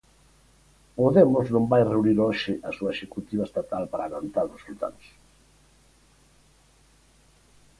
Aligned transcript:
Podemos 0.99 1.45
non 1.53 1.65
vai 1.71 1.83
reunir 1.85 2.17
hoxe 2.25 2.53
a 2.69 2.71
súa 2.77 2.93
executiva 2.95 3.47
estatal 3.49 3.83
para 3.91 4.07
analizar 4.09 4.45
os 4.47 4.55
resultados. 4.57 5.07